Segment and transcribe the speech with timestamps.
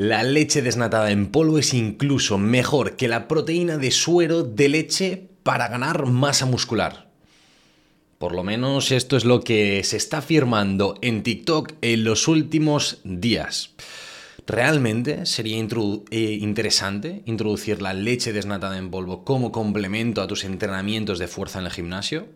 [0.00, 5.28] La leche desnatada en polvo es incluso mejor que la proteína de suero de leche
[5.42, 7.10] para ganar masa muscular.
[8.16, 13.02] Por lo menos esto es lo que se está afirmando en TikTok en los últimos
[13.04, 13.74] días.
[14.46, 21.18] Realmente sería eh, interesante introducir la leche desnatada en polvo como complemento a tus entrenamientos
[21.18, 22.28] de fuerza en el gimnasio.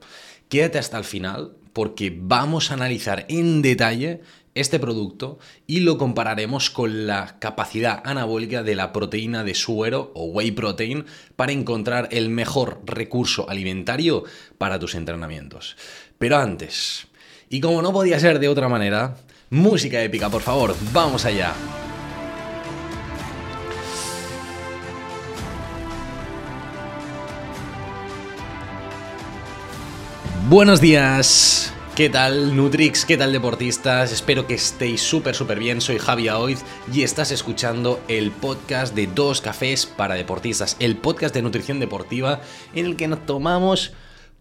[0.50, 4.20] Quédate hasta el final porque vamos a analizar en detalle
[4.54, 10.26] este producto y lo compararemos con la capacidad anabólica de la proteína de suero o
[10.26, 14.24] whey protein para encontrar el mejor recurso alimentario
[14.58, 15.76] para tus entrenamientos.
[16.18, 17.06] Pero antes,
[17.48, 19.16] y como no podía ser de otra manera,
[19.50, 21.52] música épica, por favor, vamos allá.
[30.48, 31.73] Buenos días.
[31.96, 33.04] ¿Qué tal Nutrix?
[33.04, 34.10] ¿Qué tal deportistas?
[34.10, 35.80] Espero que estéis súper súper bien.
[35.80, 41.32] Soy Javi Aoiz y estás escuchando el podcast de Dos Cafés para Deportistas, el podcast
[41.32, 42.40] de nutrición deportiva
[42.74, 43.92] en el que nos tomamos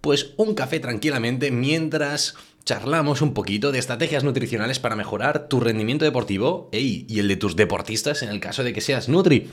[0.02, 2.34] pues un café tranquilamente mientras
[2.66, 7.56] charlamos un poquito de estrategias nutricionales para mejorar tu rendimiento deportivo y el de tus
[7.56, 9.52] deportistas en el caso de que seas Nutri.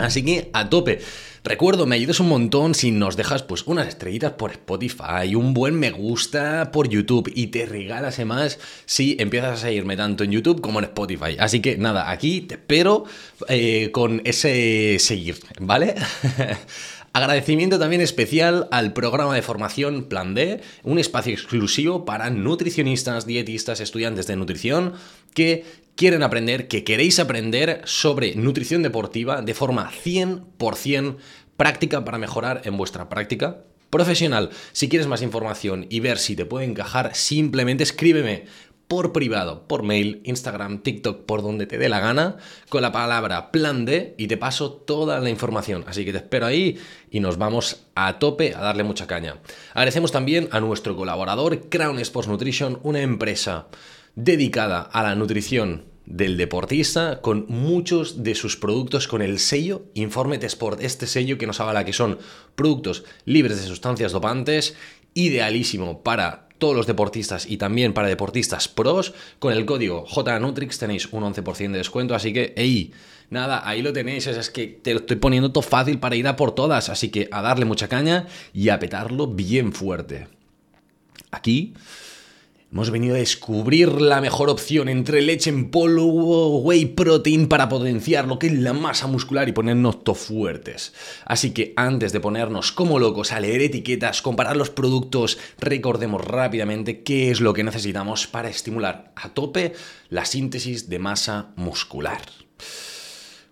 [0.00, 1.00] Así que a tope.
[1.42, 5.74] Recuerdo, me ayudas un montón si nos dejas pues unas estrellitas por Spotify, un buen
[5.74, 10.60] me gusta por YouTube y te regalas más si empiezas a seguirme tanto en YouTube
[10.60, 11.36] como en Spotify.
[11.38, 13.04] Así que nada, aquí te espero
[13.48, 15.94] eh, con ese seguir, ¿vale?
[17.12, 23.80] Agradecimiento también especial al programa de formación Plan D, un espacio exclusivo para nutricionistas, dietistas,
[23.80, 24.92] estudiantes de nutrición
[25.34, 25.64] que
[25.96, 31.16] quieren aprender, que queréis aprender sobre nutrición deportiva de forma 100%
[31.56, 34.50] práctica para mejorar en vuestra práctica profesional.
[34.70, 38.44] Si quieres más información y ver si te puede encajar, simplemente escríbeme
[38.90, 42.38] por privado, por mail, Instagram, TikTok, por donde te dé la gana,
[42.68, 45.84] con la palabra plan D y te paso toda la información.
[45.86, 46.76] Así que te espero ahí
[47.08, 49.36] y nos vamos a tope a darle mucha caña.
[49.74, 53.68] Agradecemos también a nuestro colaborador Crown Sports Nutrition, una empresa
[54.16, 60.40] dedicada a la nutrición del deportista con muchos de sus productos con el sello Informe
[60.42, 62.18] Sport, este sello que nos avala que son
[62.56, 64.74] productos libres de sustancias dopantes,
[65.14, 69.12] idealísimo para todos los deportistas y también para deportistas pros.
[69.40, 72.92] Con el código JNutrix tenéis un 11% de descuento, así que, ey,
[73.30, 76.36] nada, ahí lo tenéis, es que te lo estoy poniendo todo fácil para ir a
[76.36, 80.28] por todas, así que a darle mucha caña y a petarlo bien fuerte.
[81.32, 81.74] Aquí
[82.72, 88.28] Hemos venido a descubrir la mejor opción entre leche en polvo, whey protein para potenciar
[88.28, 90.92] lo que es la masa muscular y ponernos to fuertes.
[91.24, 97.02] Así que antes de ponernos como locos a leer etiquetas, comparar los productos, recordemos rápidamente
[97.02, 99.72] qué es lo que necesitamos para estimular a tope
[100.08, 102.20] la síntesis de masa muscular.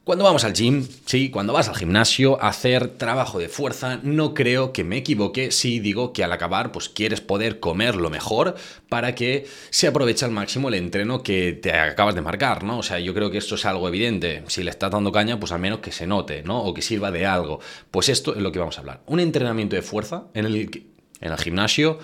[0.08, 4.32] Cuando vamos al gym, sí, cuando vas al gimnasio a hacer trabajo de fuerza, no
[4.32, 8.54] creo que me equivoque si digo que al acabar pues quieres poder comer lo mejor
[8.88, 12.78] para que se aproveche al máximo el entreno que te acabas de marcar, ¿no?
[12.78, 14.44] O sea, yo creo que esto es algo evidente.
[14.46, 16.62] Si le estás dando caña, pues al menos que se note, ¿no?
[16.62, 17.60] O que sirva de algo.
[17.90, 19.02] Pues esto es lo que vamos a hablar.
[19.04, 20.54] Un entrenamiento de fuerza en el,
[21.20, 21.98] en el gimnasio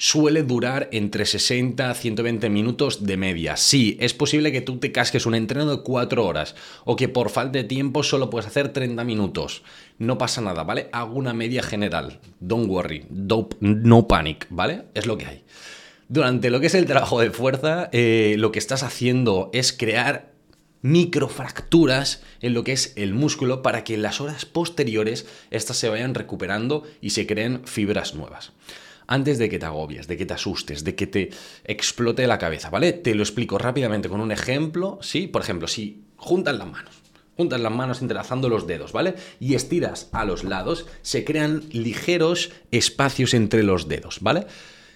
[0.00, 3.58] suele durar entre 60 a 120 minutos de media.
[3.58, 6.54] Sí, es posible que tú te casques un entreno de 4 horas
[6.86, 9.62] o que por falta de tiempo solo puedes hacer 30 minutos.
[9.98, 10.88] No pasa nada, ¿vale?
[10.92, 12.18] Hago una media general.
[12.40, 14.84] Don't worry, no panic, ¿vale?
[14.94, 15.44] Es lo que hay.
[16.08, 20.32] Durante lo que es el trabajo de fuerza, eh, lo que estás haciendo es crear
[20.80, 25.90] microfracturas en lo que es el músculo para que en las horas posteriores estas se
[25.90, 28.54] vayan recuperando y se creen fibras nuevas
[29.10, 31.30] antes de que te agobies, de que te asustes, de que te
[31.64, 32.92] explote la cabeza, ¿vale?
[32.92, 35.26] Te lo explico rápidamente con un ejemplo, ¿sí?
[35.26, 36.94] Por ejemplo, si juntas las manos,
[37.36, 39.16] juntas las manos entrelazando los dedos, ¿vale?
[39.40, 44.46] Y estiras a los lados, se crean ligeros espacios entre los dedos, ¿vale?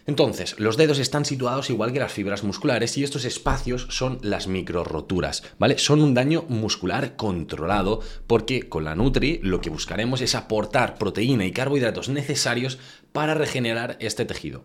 [0.07, 4.47] Entonces, los dedos están situados igual que las fibras musculares y estos espacios son las
[4.47, 5.79] microroturas, ¿vale?
[5.79, 11.47] Son un daño muscular controlado porque con la Nutri lo que buscaremos es aportar proteína
[11.47, 12.79] y carbohidratos necesarios
[13.15, 14.65] para regenerar este tejido.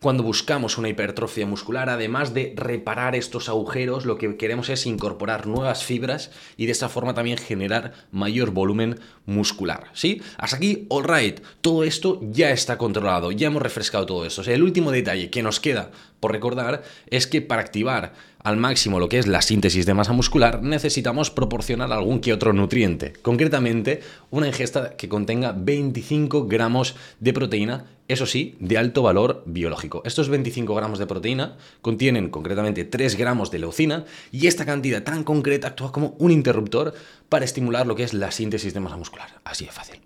[0.00, 5.48] Cuando buscamos una hipertrofia muscular, además de reparar estos agujeros, lo que queremos es incorporar
[5.48, 9.88] nuevas fibras y de esta forma también generar mayor volumen muscular.
[9.94, 10.22] ¿Sí?
[10.36, 14.42] Hasta aquí, alright, todo esto ya está controlado, ya hemos refrescado todo esto.
[14.42, 15.90] El último detalle que nos queda
[16.20, 20.12] por recordar es que para activar al máximo lo que es la síntesis de masa
[20.12, 27.32] muscular, necesitamos proporcionar algún que otro nutriente, concretamente una ingesta que contenga 25 gramos de
[27.32, 30.02] proteína eso sí, de alto valor biológico.
[30.06, 35.24] Estos 25 gramos de proteína contienen concretamente 3 gramos de leucina y esta cantidad tan
[35.24, 36.94] concreta actúa como un interruptor
[37.28, 39.28] para estimular lo que es la síntesis de masa muscular.
[39.44, 40.00] Así de fácil.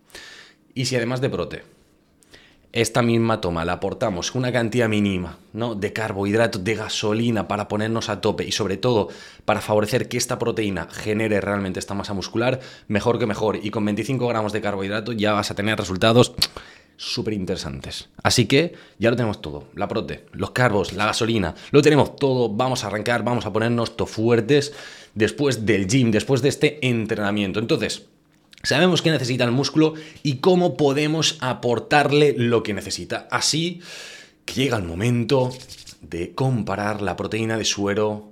[0.75, 1.63] Y si además de prote,
[2.73, 5.75] esta misma toma la aportamos una cantidad mínima ¿no?
[5.75, 9.11] de carbohidratos, de gasolina para ponernos a tope y sobre todo
[9.45, 13.61] para favorecer que esta proteína genere realmente esta masa muscular, mejor que mejor.
[13.63, 16.35] Y con 25 gramos de carbohidratos ya vas a tener resultados
[17.03, 18.09] súper interesantes.
[18.23, 19.69] Así que ya lo tenemos todo.
[19.75, 22.49] La prote, los carbos, la gasolina, lo tenemos todo.
[22.49, 24.73] Vamos a arrancar, vamos a ponernos to fuertes
[25.15, 27.59] después del gym, después de este entrenamiento.
[27.59, 28.07] Entonces,
[28.65, 33.27] Sabemos qué necesita el músculo y cómo podemos aportarle lo que necesita.
[33.29, 33.81] Así
[34.45, 35.51] que llega el momento
[36.01, 38.32] de comparar la proteína de suero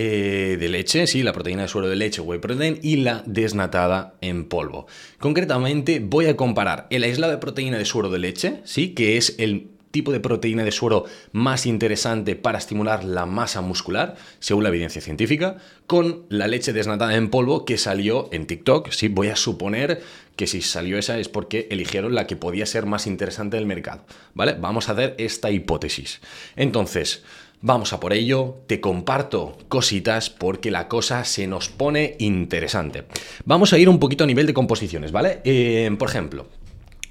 [0.00, 4.14] eh, de leche, sí, la proteína de suero de leche, whey protein, y la desnatada
[4.20, 4.86] en polvo.
[5.18, 9.34] Concretamente voy a comparar el aislado de proteína de suero de leche, sí, que es
[9.38, 14.68] el tipo de proteína de suero más interesante para estimular la masa muscular, según la
[14.68, 15.56] evidencia científica,
[15.88, 18.92] con la leche desnatada en polvo que salió en TikTok.
[18.92, 20.00] Sí, voy a suponer
[20.36, 24.04] que si salió esa es porque eligieron la que podía ser más interesante del mercado.
[24.34, 24.54] ¿Vale?
[24.60, 26.20] Vamos a hacer esta hipótesis.
[26.54, 27.24] Entonces,
[27.60, 33.04] Vamos a por ello, te comparto cositas porque la cosa se nos pone interesante.
[33.44, 35.40] Vamos a ir un poquito a nivel de composiciones, ¿vale?
[35.44, 36.46] Eh, por ejemplo,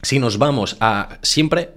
[0.02, 1.72] si nos vamos a siempre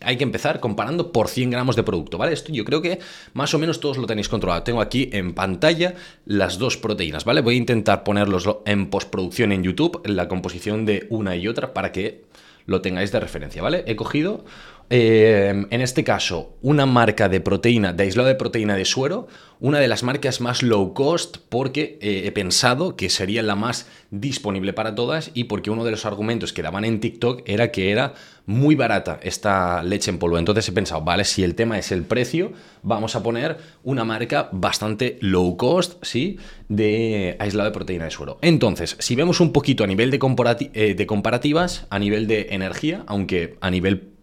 [0.00, 2.32] hay que empezar comparando por 100 gramos de producto, ¿vale?
[2.32, 2.98] Esto yo creo que
[3.34, 4.62] más o menos todos lo tenéis controlado.
[4.64, 5.94] Tengo aquí en pantalla
[6.24, 7.40] las dos proteínas, ¿vale?
[7.40, 11.92] Voy a intentar ponerlos en postproducción en YouTube, la composición de una y otra, para
[11.92, 12.24] que
[12.66, 13.84] lo tengáis de referencia, ¿vale?
[13.86, 14.44] He cogido
[14.90, 19.28] eh, en este caso, una marca de proteína, de aislado de proteína de suero,
[19.60, 23.86] una de las marcas más low cost porque eh, he pensado que sería la más
[24.10, 27.90] disponible para todas y porque uno de los argumentos que daban en TikTok era que
[27.90, 28.14] era
[28.46, 30.38] muy barata esta leche en polvo.
[30.38, 32.52] Entonces he pensado, vale, si el tema es el precio,
[32.82, 36.38] vamos a poner una marca bastante low cost, ¿sí?
[36.68, 38.38] De aislado de proteína de suero.
[38.40, 40.18] Entonces, si vemos un poquito a nivel de,
[40.72, 44.14] eh, de comparativas, a nivel de energía, aunque a nivel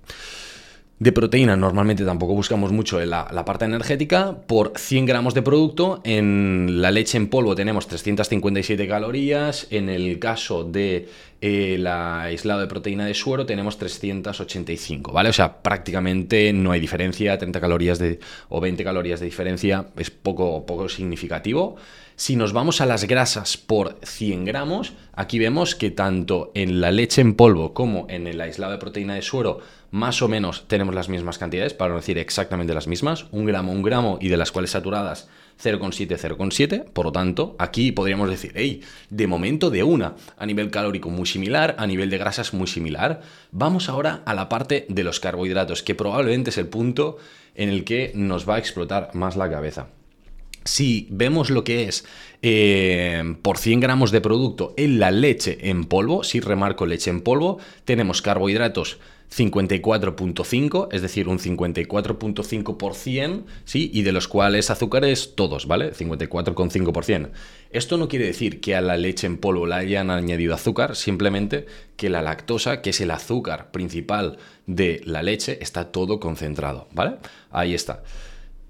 [0.97, 4.37] de proteína normalmente tampoco buscamos mucho en la, parte energética.
[4.47, 9.67] Por 100 gramos de producto, en la leche en polvo tenemos 357 calorías.
[9.71, 11.09] En el caso de
[11.41, 15.29] eh, la aislado de proteína de suero tenemos 385, ¿vale?
[15.29, 20.09] O sea, prácticamente no hay diferencia, 30 calorías de, o 20 calorías de diferencia es
[20.09, 21.75] poco, poco significativo.
[22.17, 26.89] Si nos vamos a las grasas por 100 gramos, aquí vemos que tanto en la
[26.89, 29.59] leche en polvo como en el aislado de proteína de suero
[29.91, 33.73] más o menos tenemos las mismas cantidades, para no decir exactamente las mismas, un gramo,
[33.73, 35.27] un gramo, y de las cuales saturadas
[35.61, 36.85] 0,7, 0,7.
[36.85, 41.25] Por lo tanto, aquí podríamos decir, hey, de momento de una, a nivel calórico muy
[41.25, 43.21] similar, a nivel de grasas muy similar.
[43.51, 47.17] Vamos ahora a la parte de los carbohidratos, que probablemente es el punto
[47.55, 49.87] en el que nos va a explotar más la cabeza.
[50.65, 52.05] Si vemos lo que es
[52.41, 57.21] eh, por 100 gramos de producto en la leche en polvo, si remarco leche en
[57.21, 58.97] polvo, tenemos carbohidratos
[59.31, 63.89] 54.5, es decir, un 54.5%, ¿sí?
[63.93, 65.93] Y de los cuales azúcares todos, ¿vale?
[65.93, 67.29] 54,5%.
[67.71, 71.65] Esto no quiere decir que a la leche en polvo le hayan añadido azúcar, simplemente
[71.95, 77.17] que la lactosa, que es el azúcar principal de la leche, está todo concentrado, ¿vale?
[77.51, 78.03] Ahí está.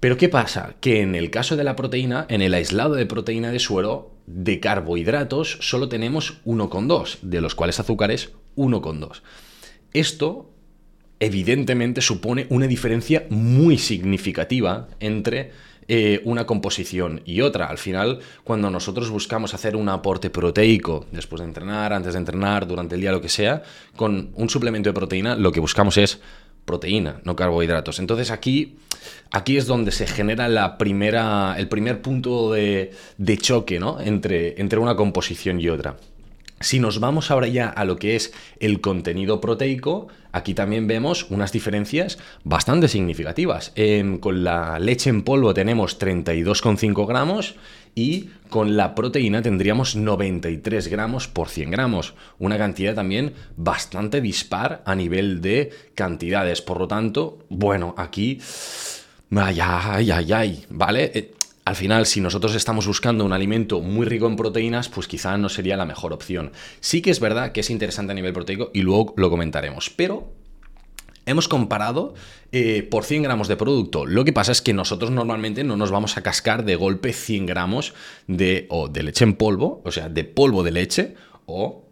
[0.00, 0.74] Pero ¿qué pasa?
[0.80, 4.60] Que en el caso de la proteína, en el aislado de proteína de suero, de
[4.60, 9.22] carbohidratos solo tenemos 1,2, de los cuales azúcares 1,2.
[9.92, 10.50] Esto
[11.18, 15.52] evidentemente supone una diferencia muy significativa entre
[15.88, 17.66] eh, una composición y otra.
[17.66, 22.66] Al final, cuando nosotros buscamos hacer un aporte proteico después de entrenar, antes de entrenar,
[22.66, 23.62] durante el día, lo que sea,
[23.94, 26.20] con un suplemento de proteína, lo que buscamos es
[26.66, 27.98] proteína, no carbohidratos.
[27.98, 28.76] Entonces aquí,
[29.30, 32.90] aquí es donde se genera la primera, el primer punto de,
[33.38, 33.98] choque ¿no?
[34.00, 35.96] entre, entre una composición y otra.
[36.60, 41.26] Si nos vamos ahora ya a lo que es el contenido proteico, aquí también vemos
[41.28, 43.72] unas diferencias bastante significativas.
[43.74, 47.56] Em, con la leche en polvo tenemos 32,5 gramos
[47.96, 52.14] y con la proteína tendríamos 93 gramos por 100 gramos.
[52.38, 56.62] Una cantidad también bastante dispar a nivel de cantidades.
[56.62, 58.38] Por lo tanto, bueno, aquí...
[59.34, 61.10] Ay, ay, ay, ay, ¿vale?
[61.14, 61.34] Eh,
[61.64, 65.48] al final, si nosotros estamos buscando un alimento muy rico en proteínas, pues quizá no
[65.48, 66.52] sería la mejor opción.
[66.78, 70.35] Sí que es verdad que es interesante a nivel proteico y luego lo comentaremos, pero
[71.26, 72.14] hemos comparado
[72.52, 74.06] eh, por 100 gramos de producto.
[74.06, 77.46] Lo que pasa es que nosotros normalmente no nos vamos a cascar de golpe 100
[77.46, 77.92] gramos
[78.26, 81.14] de, de leche en polvo, o sea, de polvo de leche,
[81.44, 81.82] o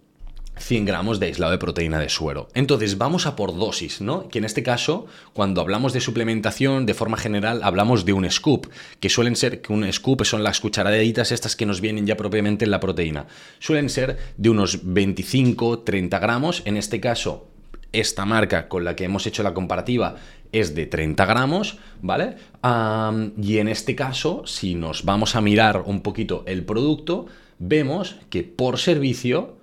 [0.56, 2.48] 100 gramos de aislado de proteína de suero.
[2.54, 4.28] Entonces vamos a por dosis, ¿no?
[4.28, 8.68] Que en este caso, cuando hablamos de suplementación, de forma general, hablamos de un scoop,
[9.00, 12.64] que suelen ser, que un scoop son las cucharaditas estas que nos vienen ya propiamente
[12.64, 13.26] en la proteína.
[13.58, 17.53] Suelen ser de unos 25-30 gramos, en este caso
[17.94, 20.16] esta marca con la que hemos hecho la comparativa
[20.52, 22.36] es de 30 gramos, ¿vale?
[23.42, 27.26] y en este caso, si nos vamos a mirar un poquito el producto,
[27.58, 29.56] vemos que por servicio,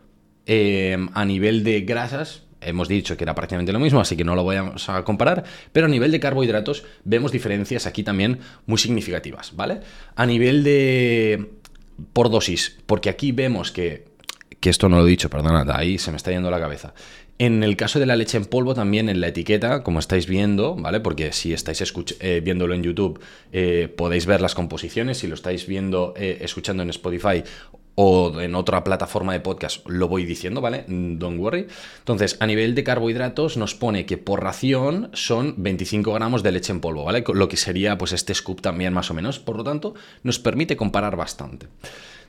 [0.45, 4.35] em, a nivel de grasas, hemos dicho que era prácticamente lo mismo, así que no
[4.35, 9.55] lo voy a comparar, pero a nivel de carbohidratos vemos diferencias aquí también muy significativas,
[9.55, 9.79] ¿vale?
[10.15, 11.51] A nivel de...
[12.13, 14.11] por dosis, porque aquí vemos que...
[14.59, 16.93] Que esto no lo he dicho, perdonad, ahí se me está yendo la cabeza.
[17.41, 20.75] En el caso de la leche en polvo, también en la etiqueta, como estáis viendo,
[20.75, 20.99] ¿vale?
[20.99, 21.81] Porque si estáis
[22.19, 23.19] eh, viéndolo en YouTube,
[23.51, 25.17] eh, podéis ver las composiciones.
[25.17, 27.43] Si lo estáis viendo, eh, escuchando en Spotify
[27.95, 30.85] o en otra plataforma de podcast, lo voy diciendo, ¿vale?
[30.87, 31.65] Don't worry.
[31.97, 36.71] Entonces, a nivel de carbohidratos, nos pone que por ración son 25 gramos de leche
[36.71, 37.23] en polvo, ¿vale?
[37.33, 39.39] Lo que sería, pues, este scoop también, más o menos.
[39.39, 41.65] Por lo tanto, nos permite comparar bastante.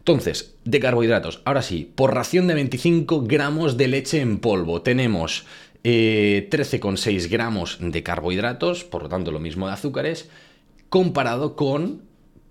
[0.02, 5.46] Entonces, de carbohidratos, ahora sí, por ración de 25 gramos de leche en polvo tenemos
[5.84, 10.28] 13,6 eh, gramos de carbohidratos, por lo tanto lo mismo de azúcares,
[10.88, 12.02] comparado con,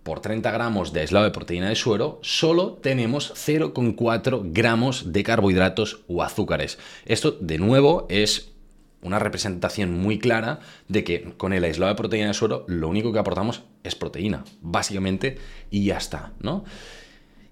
[0.04, 6.06] por 30 gramos de aislado de proteína de suero, solo tenemos 0,4 gramos de carbohidratos
[6.08, 6.80] o azúcares.
[7.06, 8.54] Esto, de nuevo, es
[9.02, 13.12] una representación muy clara de que con el aislado de proteína de suero lo único
[13.12, 15.38] que aportamos es proteína, básicamente,
[15.70, 16.64] y ya está, ¿no?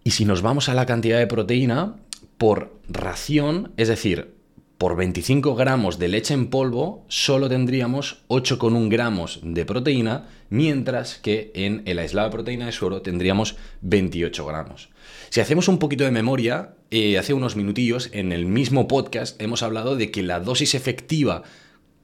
[0.09, 1.97] Y si nos vamos a la cantidad de proteína,
[2.39, 4.33] por ración, es decir,
[4.79, 11.51] por 25 gramos de leche en polvo, solo tendríamos 8,1 gramos de proteína, mientras que
[11.53, 14.89] en el aislado de proteína de suero tendríamos 28 gramos.
[15.29, 19.61] Si hacemos un poquito de memoria, eh, hace unos minutillos en el mismo podcast hemos
[19.61, 21.43] hablado de que la dosis efectiva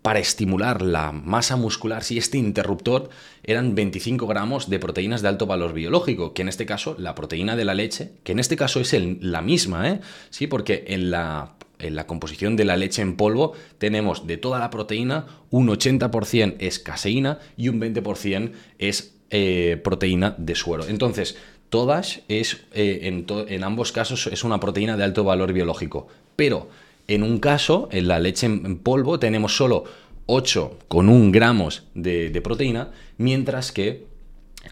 [0.05, 3.09] para estimular la masa muscular si este interruptor
[3.41, 7.55] eran 25 gramos de proteínas de alto valor biológico, que en este caso la proteína
[7.55, 10.01] de la leche, que en este caso es la misma, ¿eh?
[10.29, 14.59] Sí, porque en la, en la composición de la leche en polvo tenemos de toda
[14.59, 20.85] la proteína un 80% es caseína y un 20% es eh, proteína de suero.
[20.87, 21.35] Entonces,
[21.71, 26.69] todas es, eh, en, en ambos casos es una proteína de alto valor biológico, pero
[27.07, 29.83] en un caso, en la leche en polvo, tenemos solo
[30.27, 34.05] 8,1 gramos de, proteína, mientras que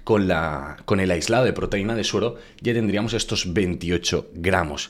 [0.04, 4.90] con, la, con el aislado de proteína de suero ya tendríamos estos 28 gramos.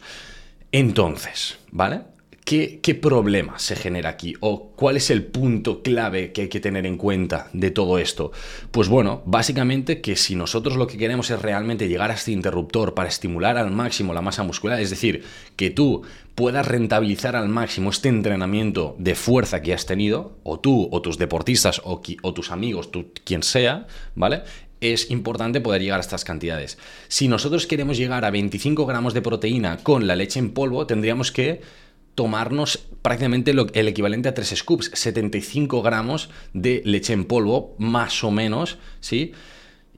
[0.71, 2.01] Entonces, ¿vale?
[2.45, 4.35] ¿Qué, problema se genera aquí?
[4.41, 8.31] ¿O cuál es el punto clave que hay que tener en cuenta de todo esto?
[8.71, 12.95] Pues bueno, básicamente que si nosotros lo que queremos es realmente llegar a este interruptor
[12.95, 15.23] para estimular al máximo la masa muscular, es decir,
[15.55, 16.03] que tú
[16.35, 21.17] puedas rentabilizar al máximo este entrenamiento de fuerza que has tenido, o tú, o tus
[21.17, 24.43] deportistas, o, o tus amigos, tú, quien sea, ¿vale?
[24.81, 26.77] es importante poder llegar a estas cantidades.
[27.07, 31.31] Si nosotros queremos llegar a 25 gramos de proteína con la leche en polvo, tendríamos
[31.31, 31.61] que
[32.15, 38.31] tomarnos prácticamente el equivalente a 3 scoops, 75 gramos de leche en polvo, más o
[38.31, 39.33] menos, ¿sí?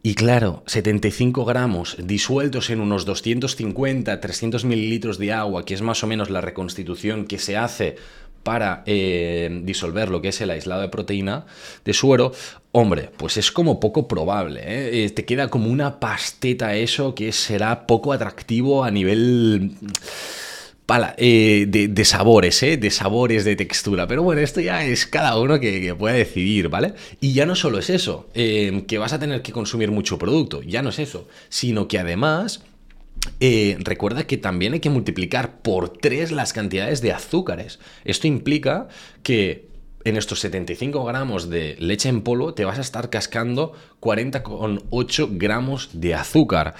[0.02, 6.04] Y claro, 75 gramos disueltos en unos 250, 300 mililitros de agua, que es más
[6.04, 7.96] o menos la reconstitución que se hace
[8.44, 11.48] para eh, disolver lo que es el aislado de proteína
[11.84, 12.32] de suero,
[12.72, 14.62] hombre, pues es como poco probable.
[14.62, 15.06] ¿eh?
[15.06, 19.72] Eh, te queda como una pasteta eso que será poco atractivo a nivel
[21.18, 22.78] eh, de, sabores, ¿eh?
[22.78, 24.08] de sabores, de textura.
[24.08, 26.94] Pero bueno, esto ya es cada uno que, pueda decidir, ¿vale?
[27.20, 30.62] Y ya no solo es eso, eh, que vas a tener que consumir mucho producto,
[30.62, 32.64] ya no es eso, sino que además...
[33.40, 37.80] Eh, recuerda que también hay que multiplicar por 3 las cantidades de azúcares.
[38.04, 38.88] Esto implica
[39.24, 39.68] que
[40.04, 45.90] en estos 75 gramos de leche en polvo te vas a estar cascando 40,8 gramos
[45.94, 46.76] de azúcar.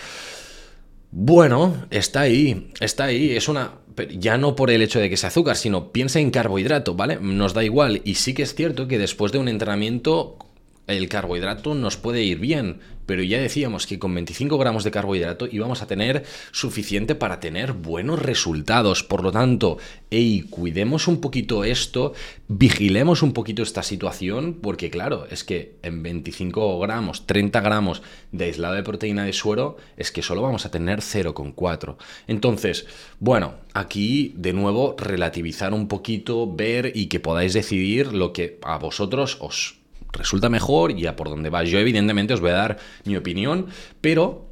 [1.10, 3.72] Bueno, está ahí, está ahí, es una
[4.18, 7.18] ya no por el hecho de que sea azúcar, sino piensa en carbohidrato, ¿vale?
[7.22, 8.02] Nos da igual.
[8.04, 10.38] Y sí que es cierto que después de un entrenamiento
[10.88, 15.48] el carbohidrato nos puede ir bien, pero ya decíamos que con 25 gramos de carbohidrato
[15.52, 19.04] íbamos a tener suficiente para tener buenos resultados.
[19.04, 19.78] Por lo tanto,
[20.10, 22.14] hey, cuidemos un poquito esto,
[22.48, 28.02] vigilemos un poquito esta situación, porque claro, es que en 25 gramos, 30 gramos
[28.32, 31.98] de aislado de proteína de suero, es que solo vamos a tener 0,4.
[32.28, 32.88] Entonces,
[33.20, 38.78] bueno, aquí de nuevo relativizar un poquito, ver y que podáis decidir lo que a
[38.78, 39.85] vosotros os
[40.16, 41.64] resulta mejor y a por donde va.
[41.64, 43.68] Yo evidentemente os voy a dar mi opinión,
[44.02, 44.48] pero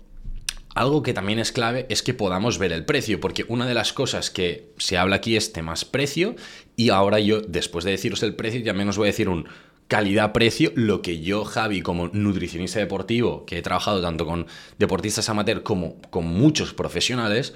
[0.76, 3.94] algo que también es clave es que podamos ver el precio, porque una de las
[3.94, 6.36] cosas que se habla aquí es temas precio
[6.76, 9.48] y ahora yo, después de deciros el precio, ya menos voy a decir un
[9.88, 14.48] calidad-precio, lo que yo, Javi, como nutricionista deportivo, que he trabajado tanto con
[14.80, 17.54] deportistas amateur como con muchos profesionales,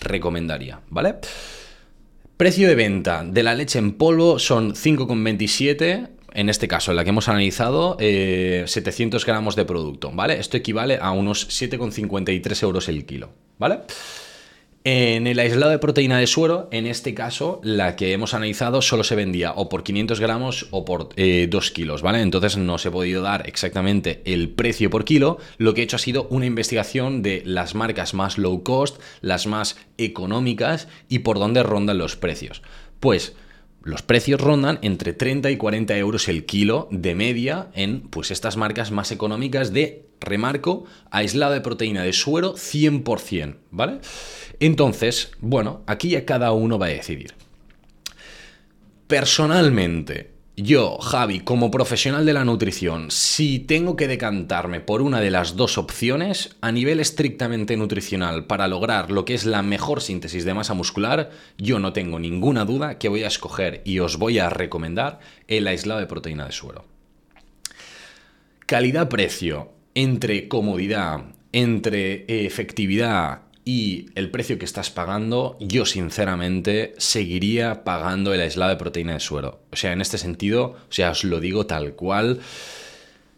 [0.00, 1.16] recomendaría, ¿vale?
[2.36, 7.04] Precio de venta de la leche en polvo son 5,27 en este caso, en la
[7.04, 10.38] que hemos analizado, 700 eh, gramos de producto, ¿vale?
[10.38, 13.80] Esto equivale a unos 7,53 euros el kilo, ¿vale?
[14.84, 19.02] En el aislado de proteína de suero, en este caso, la que hemos analizado solo
[19.02, 22.20] se vendía o por 500 gramos o por 2 eh, kilos, ¿vale?
[22.20, 25.38] Entonces no se ha podido dar exactamente el precio por kilo.
[25.56, 29.48] Lo que he hecho ha sido una investigación de las marcas más low cost, las
[29.48, 32.62] más económicas y por dónde rondan los precios.
[33.00, 33.34] Pues
[33.86, 38.56] los precios rondan entre 30 y 40 euros el kilo de media en pues, estas
[38.56, 44.00] marcas más económicas de, remarco, aislado de proteína de suero 100%, ¿vale?
[44.58, 47.34] Entonces, bueno, aquí ya cada uno va a decidir.
[49.06, 55.30] Personalmente, yo, Javi, como profesional de la nutrición, si tengo que decantarme por una de
[55.30, 60.46] las dos opciones, a nivel estrictamente nutricional, para lograr lo que es la mejor síntesis
[60.46, 64.38] de masa muscular, yo no tengo ninguna duda que voy a escoger y os voy
[64.38, 66.86] a recomendar el aislado de proteína de suero.
[68.64, 78.32] Calidad-precio, entre comodidad, entre efectividad y el precio que estás pagando, yo sinceramente seguiría pagando
[78.32, 79.58] el aislado de proteína de suero.
[79.72, 82.38] O sea, en este sentido, sea, os lo digo tal cual.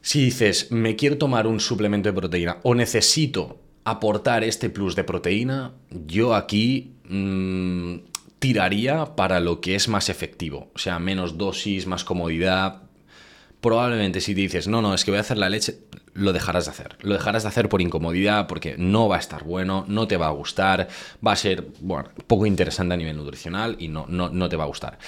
[0.02, 5.04] Si dices, me quiero tomar un suplemento de proteína o necesito aportar este plus de
[5.04, 7.94] proteína, yo aquí mm,
[8.38, 10.70] tiraría para lo que es más efectivo.
[10.74, 12.82] O sea, menos dosis, más comodidad,
[13.60, 15.78] probablemente si dices, no, no, es que voy a hacer la leche,
[16.14, 16.96] lo dejarás de hacer.
[17.00, 20.28] Lo dejarás de hacer por incomodidad, porque no va a estar bueno, no te va
[20.28, 20.88] a gustar,
[21.26, 24.64] va a ser, bueno, poco interesante a nivel nutricional y no, no, no te va
[24.64, 24.98] a gustar.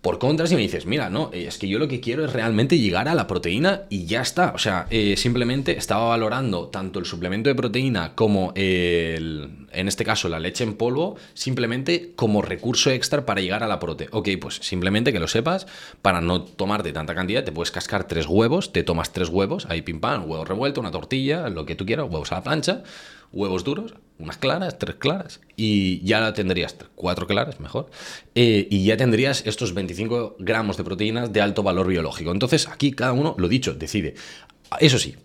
[0.00, 2.78] Por contra, si me dices, mira, no, es que yo lo que quiero es realmente
[2.78, 4.52] llegar a la proteína y ya está.
[4.54, 10.04] O sea, eh, simplemente estaba valorando tanto el suplemento de proteína como el, en este
[10.04, 14.08] caso la leche en polvo, simplemente como recurso extra para llegar a la prote.
[14.12, 15.66] Ok, pues simplemente que lo sepas,
[16.00, 19.82] para no tomarte tanta cantidad, te puedes cascar tres huevos, te tomas tres huevos, ahí
[19.82, 22.84] pim pam, huevo revuelto, una tortilla, lo que tú quieras, huevos a la plancha,
[23.32, 27.90] huevos duros, unas claras, tres claras, y ya tendrías cuatro claras, mejor,
[28.34, 32.32] eh, y ya tendrías estos 25 gramos de proteínas de alto valor biológico.
[32.32, 34.14] Entonces, aquí cada uno, lo dicho, decide.
[34.80, 35.16] Eso sí,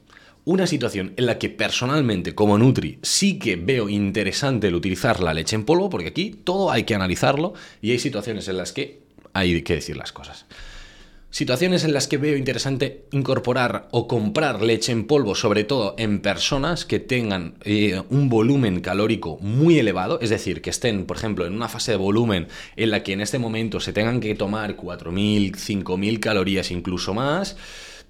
[0.46, 5.34] una situación en la que personalmente, como Nutri, sí que veo interesante el utilizar la
[5.34, 9.02] leche en polvo, porque aquí todo hay que analizarlo y hay situaciones en las que
[9.34, 10.46] hay que decir las cosas.
[11.34, 16.22] Situaciones en las que veo interesante incorporar o comprar leche en polvo, sobre todo en
[16.22, 21.48] personas que tengan eh, un volumen calórico muy elevado, es decir, que estén, por ejemplo,
[21.48, 24.78] en una fase de volumen en la que en este momento se tengan que tomar
[24.78, 27.58] 4.000, 5.000 calorías, incluso más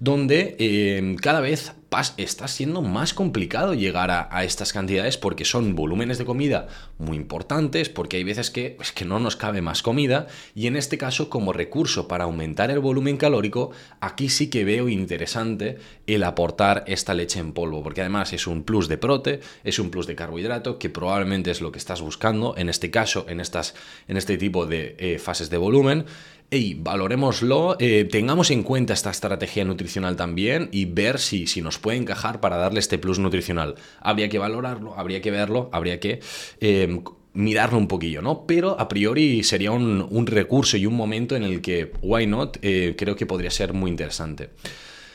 [0.00, 1.74] donde eh, cada vez
[2.16, 6.66] está siendo más complicado llegar a, estas cantidades porque son volúmenes de comida
[6.98, 10.76] muy importantes, porque hay veces que, es que no nos cabe más comida y en
[10.76, 16.24] este caso como recurso para aumentar el volumen calórico, aquí sí que veo interesante el
[16.24, 20.06] aportar esta leche en polvo, porque además es un plus de prote, es un plus
[20.06, 23.74] de carbohidrato que probablemente es lo que estás buscando, en este caso, en, estas,
[24.08, 26.06] en este tipo de eh, fases de volumen
[26.56, 31.78] y valoremoslo, eh, tengamos en cuenta esta estrategia nutricional también y ver si, si, nos
[31.78, 33.74] puede encajar para darle este plus nutricional.
[34.00, 36.20] Habría que valorarlo, habría que verlo, habría que
[36.60, 37.00] eh,
[37.34, 38.46] mirarlo un poquillo, ¿no?
[38.46, 42.94] Pero a priori sería un, recurso y un momento en el que, why not, eh,
[42.96, 44.50] creo que podría ser muy interesante.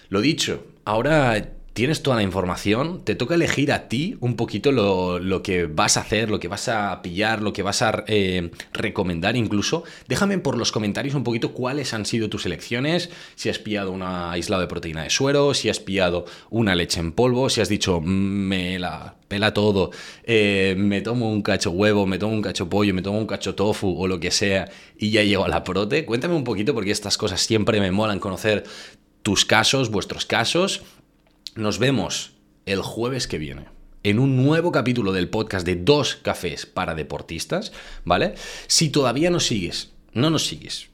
[0.09, 5.41] Lo dicho, ahora tienes toda la información, te toca elegir a ti un poquito lo,
[5.43, 9.35] que vas a hacer, lo que vas a pillar, lo que vas a eh, recomendar
[9.35, 9.83] incluso.
[10.07, 14.31] Déjame por los comentarios un poquito cuáles han sido tus elecciones, si has pillado una
[14.31, 18.01] aislado de proteína de suero, si has pillado una leche en polvo, si has dicho
[18.01, 19.91] mm, me la pela todo,
[20.23, 23.53] eh, me tomo un cacho huevo, me tomo un cacho pollo, me tomo un cacho
[23.55, 26.03] tofu o lo que sea y ya llego a la prote.
[26.05, 28.63] Cuéntame un poquito porque estas cosas siempre me molan conocer
[29.21, 30.81] tus casos, vuestros casos
[31.55, 32.33] nos vemos
[32.65, 33.65] el jueves que viene
[34.03, 37.71] en un nuevo capítulo del podcast de Dos Cafés para Deportistas,
[38.05, 38.35] ¿vale?
[38.67, 40.89] Si todavía no sigues, no nos sigues,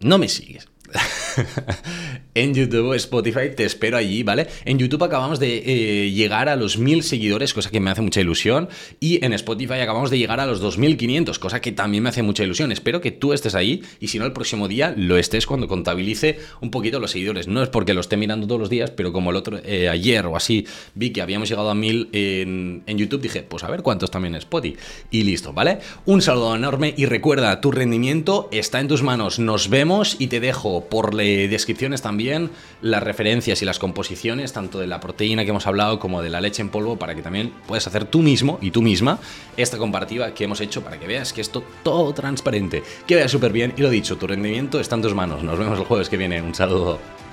[0.00, 0.68] no me sigues.
[2.34, 4.46] en YouTube, Spotify, te espero allí, ¿vale?
[4.64, 8.20] En YouTube acabamos de eh, llegar a los mil seguidores, cosa que me hace mucha
[8.20, 8.68] ilusión.
[9.00, 12.44] Y en Spotify acabamos de llegar a los 2500, cosa que también me hace mucha
[12.44, 12.72] ilusión.
[12.72, 16.38] Espero que tú estés ahí y si no, el próximo día lo estés cuando contabilice
[16.60, 17.48] un poquito los seguidores.
[17.48, 20.26] No es porque lo esté mirando todos los días, pero como el otro, eh, ayer
[20.26, 24.10] o así, vi que habíamos llegado a mil en, YouTube, dije, pues a ver cuántos
[24.10, 24.76] también en Spotify.
[25.10, 25.78] Y listo, ¿vale?
[26.06, 29.38] Un saludo enorme y recuerda, tu rendimiento está en tus manos.
[29.38, 32.50] Nos vemos y te dejo por las descripciones también
[32.82, 36.40] las referencias y las composiciones, tanto de la proteína que hemos hablado como de la
[36.40, 39.18] leche en polvo, para que también puedas hacer tú mismo y tú misma
[39.56, 43.52] esta comparativa que hemos hecho para que veas que esto todo transparente, que vea súper
[43.52, 45.42] bien y lo dicho, tu rendimiento está en tus manos.
[45.42, 46.40] Nos vemos el jueves que viene.
[46.42, 47.25] Un saludo.